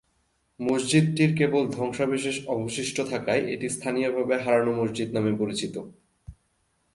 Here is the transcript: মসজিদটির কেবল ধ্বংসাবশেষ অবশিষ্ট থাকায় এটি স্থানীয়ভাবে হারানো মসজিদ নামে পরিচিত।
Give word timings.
মসজিদটির 0.59 1.31
কেবল 1.37 1.63
ধ্বংসাবশেষ 1.67 2.35
অবশিষ্ট 2.47 2.97
থাকায় 3.11 3.43
এটি 3.45 3.67
স্থানীয়ভাবে 3.69 4.35
হারানো 4.37 4.71
মসজিদ 4.73 5.09
নামে 5.13 5.33
পরিচিত। 5.37 5.75